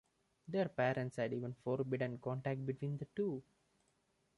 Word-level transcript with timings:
Their 0.47 0.67
parents 0.67 1.17
had 1.17 1.31
even 1.31 1.53
forbidden 1.63 2.17
contact 2.17 2.65
between 2.65 2.97
the 2.97 3.05
two. 3.15 3.43